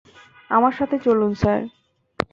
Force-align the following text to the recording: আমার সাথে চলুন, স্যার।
আমার 0.49 0.73
সাথে 0.73 0.95
চলুন, 0.99 1.31
স্যার। 1.33 1.61